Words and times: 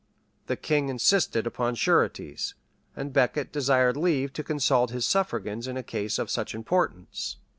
The 0.47 0.55
king 0.55 0.89
insisted 0.89 1.45
upon 1.45 1.75
sureties; 1.75 2.55
and 2.95 3.13
Becket 3.13 3.51
desired 3.51 3.95
leave 3.95 4.33
to 4.33 4.43
consult 4.43 4.89
his 4.89 5.05
suffragans 5.05 5.67
in 5.67 5.77
a 5.77 5.83
case 5.83 6.17
of 6.17 6.31
such 6.31 6.55
importance. 6.55 7.37